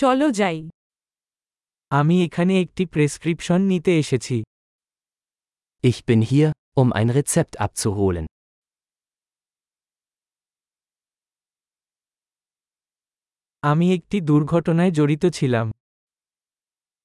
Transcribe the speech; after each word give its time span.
চলো 0.00 0.27
যাই 0.39 0.57
আমি 1.91 2.15
এখানে 2.25 2.53
একটি 2.63 2.83
প্রেসক্রিপশন 2.93 3.59
নিতে 3.71 3.91
এসেছি 4.03 4.37
Ich 5.83 5.99
bin 6.07 6.21
hier, 6.21 6.49
um 6.81 6.87
ein 6.99 7.09
Rezept 7.17 7.53
abzuholen. 7.65 8.25
আমি 13.63 13.85
একটি 13.97 14.17
দুর্ঘটনায় 14.29 14.91
জড়িত 14.97 15.23
ছিলাম 15.37 15.67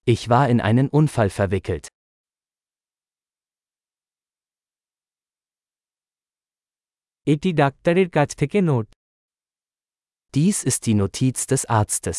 Ich 0.07 0.23
war 0.33 0.45
in 0.53 0.59
einen 0.69 0.89
Unfall 0.99 1.31
verwickelt. 1.39 1.85
এটি 7.27 7.51
ডাক্তারের 7.63 8.09
কাছ 8.17 8.29
থেকে 8.41 8.59
note 8.71 8.87
Dies 10.35 10.59
ist 10.71 10.81
die 10.87 10.97
Notiz 11.03 11.39
des 11.51 11.63
Arztes. 11.81 12.19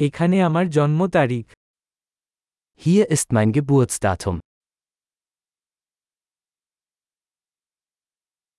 এখানে 0.00 0.36
আমার 0.48 0.66
জন্ম 0.76 1.00
তারিখ 1.16 1.46
Hier 2.80 3.04
ist 3.16 3.28
mein 3.36 3.50
Geburtsdatum. 3.56 4.36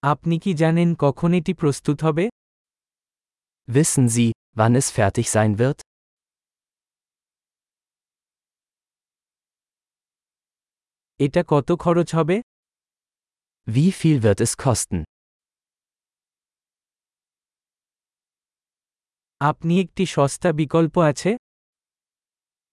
আপনি 0.04 0.36
কি 0.44 0.52
জানেন 0.62 0.90
কখন 1.04 1.30
এটি 1.40 1.54
প্রস্তুত 1.62 1.98
হবে 2.06 2.26
Wissen 3.68 4.06
Sie, 4.16 4.30
wann 4.60 4.74
es 4.82 4.88
fertig 4.98 5.28
sein 5.36 5.52
wird? 5.62 5.78
এটা 11.20 11.42
কত 11.52 11.70
খরচ 11.84 12.10
হবে 12.18 12.38
Wie 13.68 13.92
viel 14.00 14.18
wird 14.26 14.40
es 14.46 14.54
kosten? 14.66 15.00
আপনি 19.42 19.74
একটি 19.84 20.04
সস্তা 20.16 20.50
বিকল্প 20.62 20.96
আছে 21.12 21.32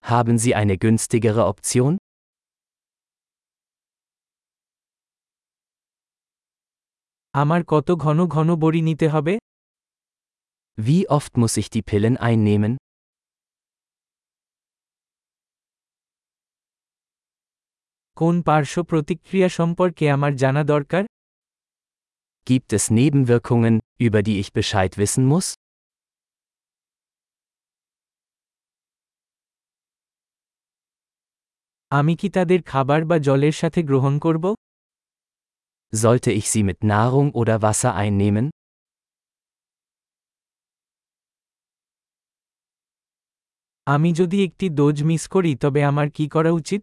Haben 0.03 0.35
Sie 0.43 0.53
eine 0.61 0.75
günstigere 0.83 1.43
Option? 1.51 1.91
আমার 7.33 7.61
কত 7.71 7.87
ঘন 8.05 8.19
ঘন 8.35 8.49
বড়ি 8.63 8.81
নিতে 8.89 9.07
হবে 9.13 9.33
Wie 10.77 11.01
oft 11.17 11.33
muss 11.41 11.53
ich 11.61 11.67
die 11.75 11.83
Pillen 11.89 12.15
einnehmen? 12.29 12.73
কোন 18.17 18.35
পার্শ্ব 18.47 18.77
প্রতিক্রিয়া 18.91 19.49
সম্পর্কে 19.59 20.05
আমার 20.15 20.31
জানা 20.43 20.63
দরকার 20.73 21.03
Gibt 22.47 22.69
es 22.77 22.83
Nebenwirkungen, 22.99 23.75
über 24.05 24.21
die 24.27 24.37
ich 24.41 24.49
Bescheid 24.59 24.91
wissen 25.01 25.23
muss? 25.33 25.47
আমি 31.90 32.14
কি 32.20 32.28
তাদের 32.36 32.60
খাবার 32.62 33.00
বা 33.10 33.16
জলের 33.18 33.54
সাথে 33.60 33.80
গ্রহণ 33.88 34.14
করব 34.24 34.44
Sollte 35.92 36.30
ich 36.40 36.46
sie 36.52 36.64
mit 36.68 36.78
Nahrung 36.84 37.28
oder 37.40 37.56
Wasser 37.64 37.92
einnehmen? 38.02 38.46
আমি 43.86 44.10
যদি 44.20 44.38
একটি 44.46 44.66
ডোজ 44.78 44.96
মিস 45.08 45.22
করি 45.34 45.52
তবে 45.62 45.80
আমার 45.90 46.08
কি 46.16 46.24
করা 46.34 46.50
উচিত 46.60 46.82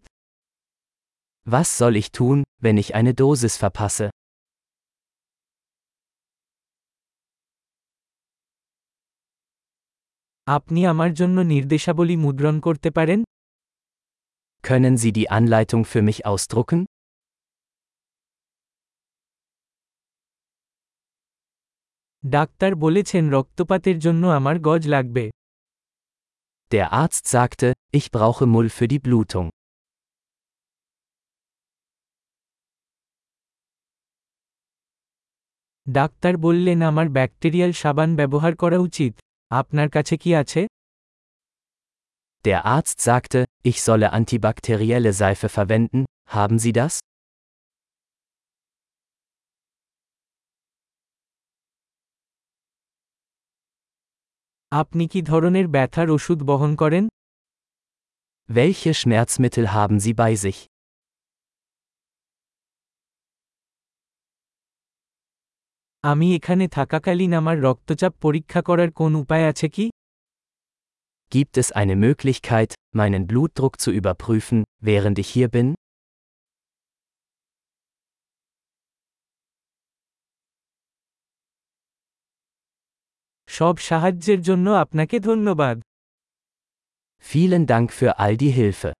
Was 1.47 1.67
soll 1.78 1.95
ich 2.02 2.09
tun, 2.17 2.38
wenn 2.63 2.78
ich 2.83 2.89
eine 3.00 3.13
Dosis 3.22 3.55
verpasse? 3.63 4.08
আপনি 10.47 10.80
আমার 10.94 11.11
জন্য 11.19 11.38
নির্দেশাবলী 11.53 12.16
মুদ্রণ 12.25 12.55
করতে 12.66 12.89
পারেন 12.97 13.19
Können 14.66 14.97
Sie 14.97 15.12
die 15.12 15.28
Anleitung 15.28 15.84
für 15.84 16.03
mich 16.03 16.19
ausdrucken? 16.26 16.81
Doctor 22.25 22.72
বলেছেন 22.75 23.25
রক্তপাতের 23.37 23.97
জন্য 23.98 24.22
আমার 24.38 24.56
গজ 24.69 24.82
লাগবে 24.94 25.25
Der 26.70 26.87
Arzt 27.03 27.25
sagte, 27.28 27.69
ich 27.98 28.06
brauche 28.10 28.44
Mull 28.47 28.69
für 28.76 28.88
die 28.88 29.03
Blutung. 29.06 29.47
Doctor 35.87 36.34
বললেন 36.37 36.78
আমার 36.82 37.06
ব্যাকটেরিয়াল 37.09 37.72
সাবান 37.72 38.10
ব্যবহার 38.16 38.53
করা 38.56 38.78
উচিত 38.78 39.12
আপনার 39.50 39.88
কাছে 39.88 40.15
কি 40.22 40.31
আছে 40.43 40.62
Der 42.44 42.60
Arzt 42.76 42.98
sagte, 43.09 43.41
ich 43.63 43.81
solle 43.81 44.13
antibakterielle 44.13 45.13
Seife 45.13 45.50
verwenden, 45.50 46.06
haben 46.29 46.57
Sie 46.59 46.72
das? 46.73 47.00
আপনি 54.72 55.03
কি 55.12 55.19
ধরনের 55.22 55.68
ব্যথার 55.75 56.07
ওষুধ 56.09 56.40
বহন 56.50 56.72
করেন 56.81 57.03
Welche 58.50 58.91
Schmerzmittel 59.00 59.66
haben 59.78 59.97
Sie 60.00 60.13
bei 60.13 60.34
sich? 60.44 60.59
আমি 66.03 66.28
এখানে 66.38 66.66
থাকাকালীন 66.78 67.31
আমার 67.39 67.57
রক্তচাপ 67.62 68.13
পরীক্ষা 68.22 68.62
করার 68.68 68.89
কোন 69.00 69.12
উপায় 69.16 69.45
আছে 69.51 69.68
কি 69.75 69.85
Gibt 71.31 71.56
es 71.56 71.72
eine 71.72 71.97
Möglichkeit, 71.97 72.75
meinen 72.94 73.26
Blutdruck 73.26 73.81
zu 73.81 73.91
überprüfen, 73.91 74.65
während 74.81 75.19
ich 75.19 75.28
hier 75.31 75.48
bin? 75.48 75.75
সব 83.48 83.75
সাহায্যের 83.88 84.41
জন্য 84.48 84.66
আপনাকে 84.84 85.16
ধন্যবাদ 85.20 85.76
Vielen 87.31 87.65
Dank 87.72 87.88
für 87.98 88.10
all 88.22 88.34
die 88.43 88.54
Hilfe. 88.60 88.91